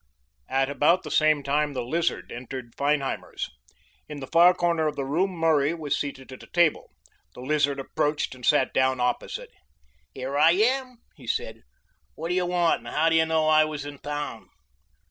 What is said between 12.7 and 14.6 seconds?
and how did you know I was in town?"